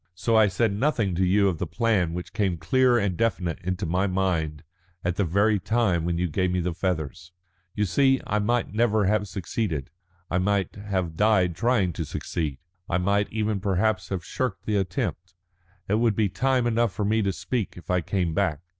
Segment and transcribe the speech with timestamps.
[0.15, 3.85] So I said nothing to you of the plan which came clear and definite into
[3.85, 4.63] my mind
[5.05, 7.31] at the very time when you gave me the feathers.
[7.75, 9.91] You see, I might never have succeeded.
[10.27, 12.57] I might have died trying to succeed.
[12.89, 15.35] I might even perhaps have shirked the attempt.
[15.87, 18.61] It would be time enough for me to speak if I came back.